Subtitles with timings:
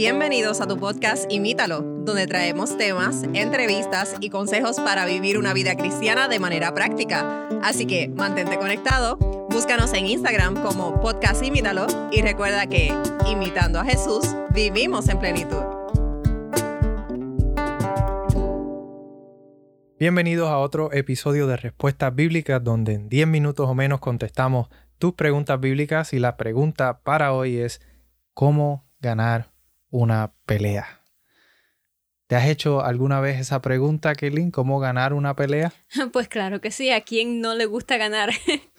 [0.00, 5.76] Bienvenidos a tu podcast Imítalo, donde traemos temas, entrevistas y consejos para vivir una vida
[5.76, 7.46] cristiana de manera práctica.
[7.62, 9.18] Así que mantente conectado,
[9.50, 12.94] búscanos en Instagram como podcast Imítalo y recuerda que,
[13.30, 14.24] imitando a Jesús,
[14.54, 15.64] vivimos en plenitud.
[19.98, 25.12] Bienvenidos a otro episodio de Respuestas Bíblicas, donde en 10 minutos o menos contestamos tus
[25.12, 27.82] preguntas bíblicas y la pregunta para hoy es
[28.32, 29.59] ¿cómo ganar
[29.90, 31.00] una pelea?
[32.26, 34.52] ¿Te has hecho alguna vez esa pregunta, Kelly?
[34.52, 35.72] ¿Cómo ganar una pelea?
[36.12, 38.30] Pues claro que sí, a quién no le gusta ganar.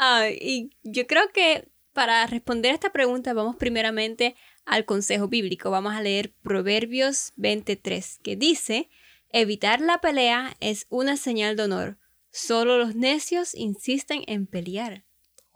[0.00, 5.72] Ah, y yo creo que para responder a esta pregunta vamos primeramente al consejo bíblico.
[5.72, 8.88] Vamos a leer Proverbios 23, que dice,
[9.30, 11.98] evitar la pelea es una señal de honor.
[12.30, 15.04] Solo los necios insisten en pelear.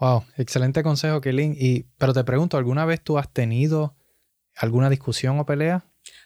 [0.01, 1.55] Wow, excelente consejo, Kelly.
[1.57, 3.95] Y, pero te pregunto, ¿alguna vez tú has tenido
[4.57, 5.85] alguna discusión o pelea?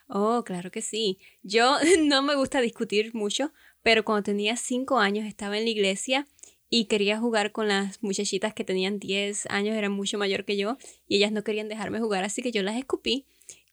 [0.08, 1.18] Oh, claro que sí.
[1.42, 3.52] Yo no me gusta discutir mucho,
[3.82, 6.26] pero cuando tenía cinco años estaba en la iglesia
[6.68, 10.78] y quería jugar con las muchachitas que tenían 10 años, eran mucho mayor que yo,
[11.06, 13.26] y ellas no querían dejarme jugar, así que yo las escupí.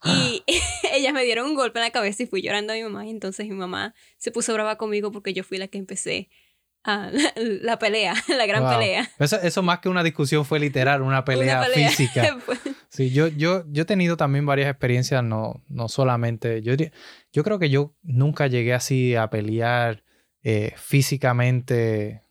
[0.03, 0.43] Y
[0.93, 3.05] ellas me dieron un golpe en la cabeza y fui llorando a mi mamá.
[3.05, 6.29] Y entonces mi mamá se puso brava conmigo porque yo fui la que empecé
[6.83, 9.09] a la, pelea, la gran pelea.
[9.19, 12.37] Eso, eso, más que una discusión fue literal, una pelea, física.
[12.89, 16.61] sí, yo, yo, yo he tenido también varias experiencias, no, no solamente.
[16.61, 16.73] Yo,
[17.31, 20.03] yo creo que yo nunca llegué así a pelear
[20.43, 22.21] eh, físicamente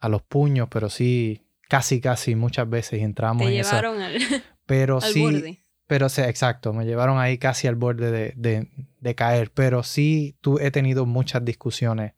[0.00, 4.18] a los puños, pero sí, casi, casi muchas veces entramos Te en llevaron al,
[4.66, 9.52] pero sí, Pero sí, exacto, me llevaron ahí casi al borde de, de, de caer,
[9.52, 12.14] pero sí tú, he tenido muchas discusiones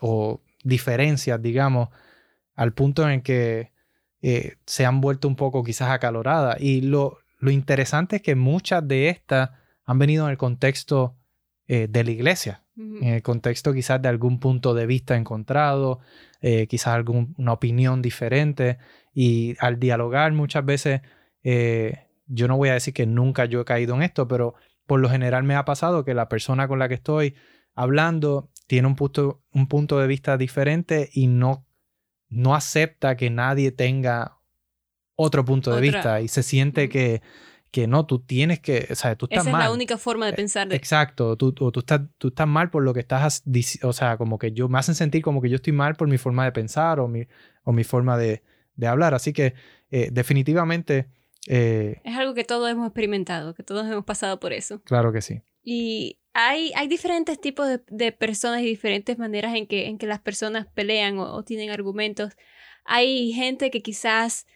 [0.00, 1.88] o diferencias, digamos,
[2.54, 3.72] al punto en que
[4.22, 6.60] eh, se han vuelto un poco quizás acaloradas.
[6.60, 9.50] Y lo, lo interesante es que muchas de estas
[9.84, 11.16] han venido en el contexto
[11.68, 16.00] eh, de la iglesia, en el contexto quizás de algún punto de vista encontrado,
[16.42, 18.78] eh, quizás alguna opinión diferente.
[19.14, 21.00] Y al dialogar muchas veces,
[22.26, 24.56] yo no voy a decir que nunca yo he caído en esto, pero
[24.86, 27.34] por lo general me ha pasado que la persona con la que estoy
[27.76, 31.64] hablando tiene un punto, un punto de vista diferente y no,
[32.28, 34.38] no acepta que nadie tenga
[35.14, 37.22] otro punto de vista y se siente que,
[37.70, 39.62] que no, tú tienes que, o sea, tú estás Esa mal.
[39.62, 40.68] es la única forma de Eh, pensar.
[40.68, 40.74] De...
[40.76, 43.44] Exacto, tú, tú, tú estás, tú estás mal por lo que estás,
[43.82, 46.18] o sea, como que yo, me hacen sentir como que yo estoy mal por mi
[46.18, 47.26] forma de pensar o mi,
[47.62, 48.42] o mi forma de,
[48.74, 49.14] de hablar.
[49.14, 49.54] Así que
[49.90, 51.08] eh, definitivamente...
[51.48, 54.82] Eh, es algo que todos hemos experimentado, que todos hemos pasado por eso.
[54.82, 55.42] Claro que sí.
[55.62, 60.06] Y hay, hay diferentes tipos de, de, personas y diferentes maneras en que, en que
[60.06, 62.34] las personas pelean o, o, tienen argumentos.
[62.84, 64.46] Hay gente que quizás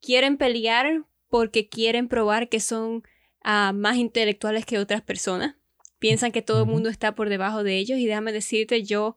[0.00, 3.04] quieren pelear porque quieren probar que son
[3.44, 5.54] uh, más intelectuales que otras personas.
[6.00, 9.16] Piensan que todo el mundo está por debajo de ellos y déjame decirte, yo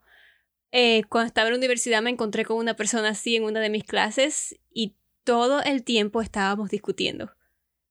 [0.71, 3.71] eh, cuando estaba en la universidad me encontré con una persona así en una de
[3.71, 7.31] mis clases y todo el tiempo estábamos discutiendo.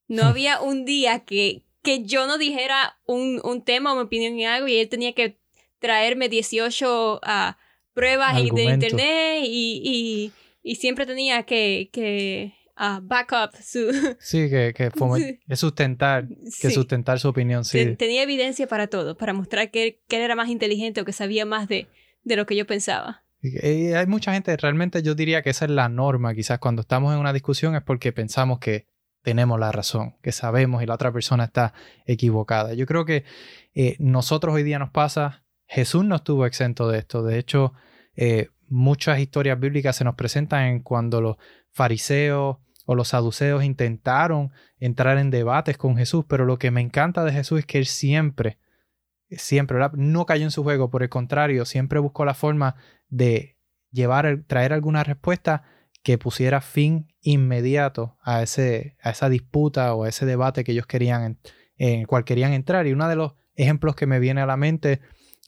[0.06, 4.38] No había un día que, que yo no dijera un, un, tema o mi opinión
[4.38, 5.38] en algo y él tenía que
[5.78, 7.20] traerme 18 uh,
[7.94, 10.32] pruebas en, de internet y, y,
[10.62, 13.90] y, siempre tenía que, que uh, back up su...
[14.20, 14.90] Sí, que, que,
[15.48, 16.70] que sustentar, que sí.
[16.70, 17.96] sustentar su opinión, sí.
[17.96, 21.12] Tenía evidencia para todo, para mostrar que él, que él era más inteligente o que
[21.12, 21.86] sabía más de,
[22.24, 23.24] de lo que yo pensaba.
[23.42, 27.14] Y hay mucha gente, realmente yo diría que esa es la norma, quizás cuando estamos
[27.14, 28.86] en una discusión es porque pensamos que
[29.22, 31.74] tenemos la razón, que sabemos y la otra persona está
[32.06, 32.74] equivocada.
[32.74, 33.24] Yo creo que
[33.74, 37.22] eh, nosotros hoy día nos pasa, Jesús no estuvo exento de esto.
[37.22, 37.72] De hecho,
[38.16, 41.36] eh, muchas historias bíblicas se nos presentan en cuando los
[41.70, 47.24] fariseos o los saduceos intentaron entrar en debates con Jesús, pero lo que me encanta
[47.24, 48.58] de Jesús es que él siempre,
[49.30, 52.76] siempre no cayó en su juego, por el contrario, siempre buscó la forma
[53.08, 53.58] de
[53.92, 55.62] llevar, traer alguna respuesta
[56.02, 60.86] que pusiera fin inmediato a, ese, a esa disputa o a ese debate que ellos
[60.86, 61.38] querían,
[61.76, 62.86] en el cual querían entrar.
[62.86, 65.00] Y uno de los ejemplos que me viene a la mente es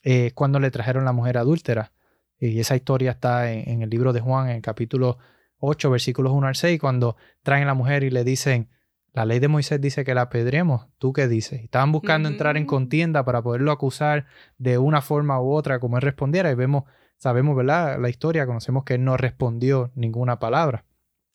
[0.05, 1.93] eh, cuando le trajeron la mujer adúltera.
[2.39, 5.19] Y esa historia está en, en, el libro de Juan, en el capítulo
[5.59, 8.69] 8, versículos 1 al 6, cuando traen a la mujer y le dicen,
[9.13, 11.61] la ley de Moisés dice que la apedremos, ¿tú qué dices?
[11.61, 12.35] Y estaban buscando uh -huh.
[12.35, 14.27] entrar en contienda para poderlo acusar
[14.59, 16.85] de una forma u otra, como él respondiera, y vemos
[17.23, 18.01] sabemos, ¿verdad?
[18.01, 20.85] La historia, conocemos que él no respondió ninguna palabra.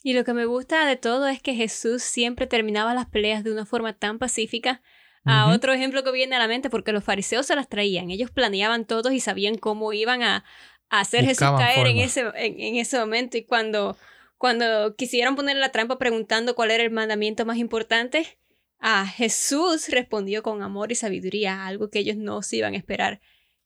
[0.07, 3.51] Y lo que me gusta de todo es que Jesús siempre terminaba las peleas de
[3.51, 4.81] una forma tan pacífica.
[5.25, 5.55] Uh -huh.
[5.55, 8.85] Otro ejemplo que viene a la mente, porque los fariseos se las traían, ellos planeaban
[8.85, 10.45] todos y sabían cómo iban a,
[10.87, 13.37] a hacer Buscaban Jesús caer en ese, en, en ese momento.
[13.37, 13.97] Y cuando,
[14.37, 18.37] cuando quisieron poner la trampa preguntando cuál era el mandamiento más importante,
[18.79, 23.19] Ah, Jesús respondió con amor y sabiduría, algo que ellos no se iban a esperar.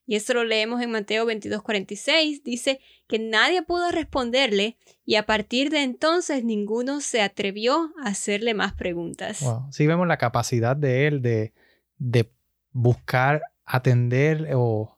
[0.06, 2.44] Y esto lo leemos en Mateo 22:46.
[2.44, 8.54] Dice que nadie pudo responderle y a partir de entonces ninguno se atrevió a hacerle
[8.54, 9.42] más preguntas.
[9.42, 9.68] Wow.
[9.72, 11.54] Sí vemos la capacidad de él de,
[11.98, 12.32] de
[12.72, 14.98] buscar atender o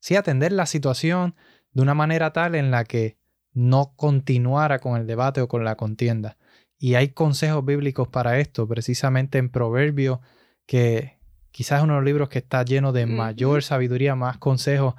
[0.00, 1.34] sí atender la situación
[1.72, 3.18] de una manera tal en la que
[3.52, 6.36] no continuara con el debate o con la contienda.
[6.78, 10.20] Y hay consejos bíblicos para esto, precisamente en Proverbios,
[10.66, 11.19] que
[11.50, 14.94] quizás es uno de los libros que está lleno de mayor sabiduría, más consejos.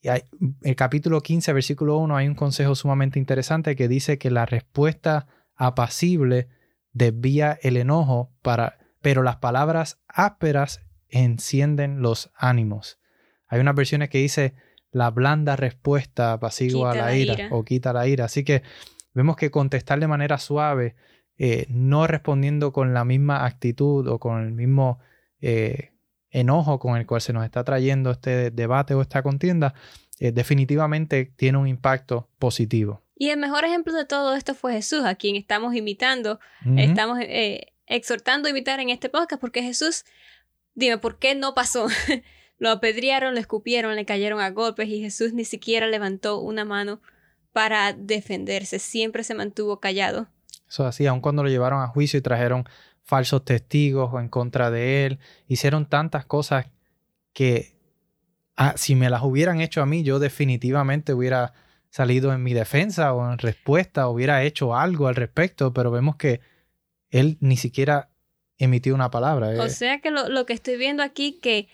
[0.00, 0.22] Y hay,
[0.62, 5.26] el capítulo 15, versículo 1, hay un consejo sumamente interesante que dice que la respuesta
[5.56, 6.48] apacible
[6.92, 12.98] desvía el enojo, para, pero las palabras ásperas encienden los ánimos.
[13.48, 14.54] Hay unas versiones que dice
[14.90, 18.26] la blanda respuesta apacigua a la, ira, o quita la ira.
[18.26, 18.62] Así que
[19.14, 20.96] vemos que contestar de manera suave
[21.36, 24.98] eh, no respondiendo con la misma actitud o con el mismo
[25.40, 25.92] eh,
[26.30, 29.74] enojo con el cual se nos está trayendo este debate o esta contienda,
[30.20, 33.02] eh, definitivamente tiene un impacto positivo.
[33.16, 36.38] Y el mejor ejemplo de todo esto fue Jesús, a quien estamos imitando,
[36.76, 37.18] estamos
[37.86, 40.04] exhortando a imitar en este podcast, porque Jesús,
[40.74, 41.88] dime, ¿por qué no pasó?
[42.58, 47.00] lo apedrearon, lo escupieron, le cayeron a golpes y Jesús ni siquiera levantó una mano
[47.52, 50.28] para defenderse, siempre se mantuvo callado.
[50.68, 52.68] Eso así, aun cuando lo llevaron a juicio y trajeron
[53.08, 56.66] falsos testigos o en contra de él, hicieron tantas cosas
[57.32, 57.74] que
[58.54, 61.54] ah, si me las hubieran hecho a mí, yo definitivamente hubiera
[61.88, 66.42] salido en mi defensa o en respuesta, hubiera hecho algo al respecto, pero vemos que
[67.08, 68.10] él ni siquiera
[68.58, 69.48] emitió una palabra.
[69.48, 69.70] O eh.
[69.70, 71.68] sea que lo, lo que estoy viendo aquí, que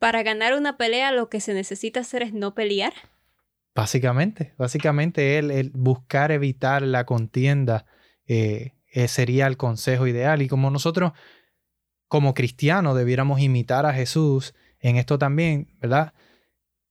[0.00, 2.94] para ganar una pelea lo que se necesita hacer es no pelear.
[3.76, 7.86] Básicamente, básicamente él, él buscar evitar la contienda
[8.26, 10.40] eh, eh, sería el consejo ideal.
[10.40, 11.12] Y como nosotros,
[12.06, 16.14] como cristianos, debiéramos imitar a Jesús en esto también, ¿verdad?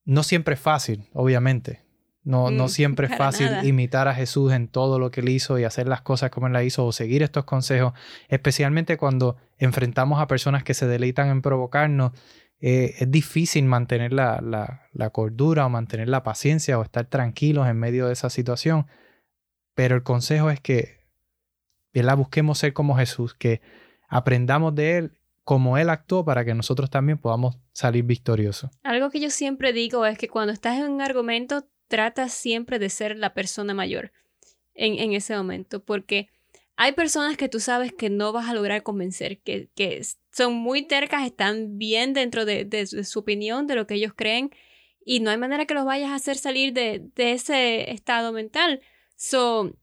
[0.03, 1.81] No siempre es fácil, obviamente.
[2.25, 5.57] No, no mm, siempre es fácil imitar a Jesús en todo lo que él hizo
[5.59, 7.93] y hacer las cosas como él la hizo o seguir estos consejos,
[8.27, 12.11] especialmente cuando enfrentamos a personas que se deleitan en provocarnos.
[12.59, 17.67] Eh, es difícil mantener la, la, la, cordura o mantener la paciencia o estar tranquilos
[17.67, 18.87] en medio de esa situación.
[19.73, 21.02] Pero el consejo es que
[22.01, 23.61] la Busquemos ser como Jesús, que
[24.07, 28.71] aprendamos de Él como Él actuó para que nosotros también podamos salir victoriosos.
[28.83, 32.89] Algo que yo siempre digo es que cuando estás en un argumento, trata siempre de
[32.89, 34.13] ser la persona mayor
[34.73, 36.29] en, en ese momento, porque
[36.75, 40.01] hay personas que tú sabes que no vas a lograr convencer, que, que
[40.31, 44.49] son muy tercas, están bien dentro de, de, su opinión, de lo que ellos creen,
[45.05, 48.81] y no hay manera que los vayas a hacer salir de, de ese estado mental.
[49.15, 49.75] So,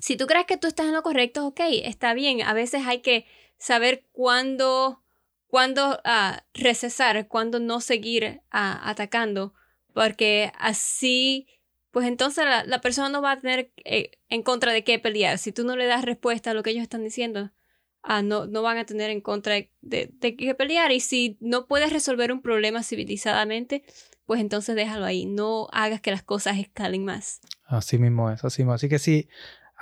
[0.00, 2.42] si tú crees que tú estás en lo correcto, ok, está bien.
[2.42, 3.26] A veces hay que
[3.58, 5.02] saber cuándo,
[5.46, 9.54] cuándo ah, recesar, cuándo no seguir ah, atacando,
[9.94, 11.46] porque así,
[11.90, 15.38] pues entonces la, persona no va a tener eh, en contra de qué pelear.
[15.38, 17.52] Si tú no le das respuesta a lo que ellos están diciendo,
[18.02, 20.92] ah, no, no van a tener en contra de, de qué pelear.
[20.92, 23.84] Y si no puedes resolver un problema civilizadamente,
[24.26, 25.26] pues entonces déjalo ahí.
[25.26, 27.40] No hagas que las cosas escalen más.
[27.66, 28.72] Así mismo es, así mismo.
[28.72, 29.28] Así que sí,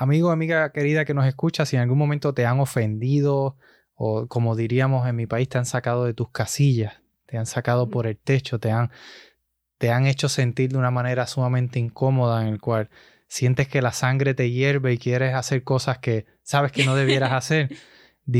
[0.00, 3.58] Amigo, amiga querida que nos escucha, si en algún momento te han ofendido
[3.92, 7.90] o como diríamos en mi país, te han sacado de tus casillas, te han sacado
[7.90, 8.90] por el techo, te han,
[9.76, 12.88] te han hecho sentir de una manera sumamente incómoda en el cual
[13.28, 17.32] sientes que la sangre te hierve y quieres hacer cosas que sabes que no debieras
[17.34, 17.68] hacer.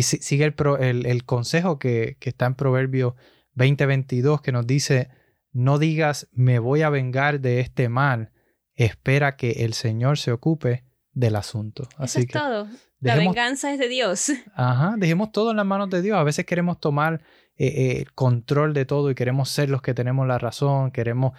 [0.01, 3.17] sigue el, el, consejo que, que, está en Proverbio
[3.55, 5.11] 20:22 que nos dice,
[5.53, 8.33] no digas me voy a vengar de este mal,
[8.77, 11.89] espera que el Señor se ocupe del asunto.
[11.97, 12.69] Así Eso es todo.
[13.01, 14.33] la venganza es de Dios.
[14.55, 16.19] Ajá, dejemos todo en las manos de Dios.
[16.19, 17.23] A veces queremos tomar
[17.57, 21.33] eh, eh, el control de todo y queremos ser los que tenemos la razón, queremos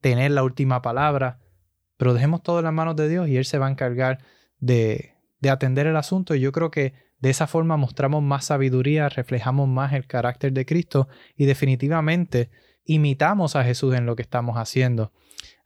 [0.00, 1.40] tener la última palabra,
[1.96, 4.18] pero dejemos todo en las manos de Dios y Él se va a encargar
[4.58, 6.34] de, de atender el asunto.
[6.34, 10.66] Y yo creo que de esa forma mostramos más sabiduría, reflejamos más el carácter de
[10.66, 12.50] Cristo y definitivamente
[12.84, 15.12] imitamos a Jesús en lo que estamos haciendo.